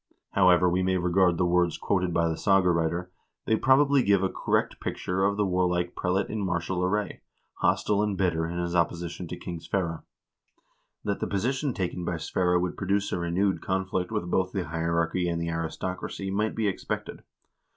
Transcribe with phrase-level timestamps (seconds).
[0.33, 3.11] 1 However we may regard the words quoted by the saga writer,
[3.45, 7.21] they probably give a correct picture of the warlike prelate in martial array,
[7.59, 10.03] hostile and bitter in his opposi tion to King Sverre.
[11.03, 14.63] That the position taken by Sverre would produce a renewed con flict with both the
[14.63, 17.21] hierarchy and the aristocracy might be expected.